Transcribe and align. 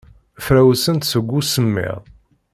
Frawsent 0.43 1.03
seg 1.11 1.27
usemmiḍ. 1.39 1.99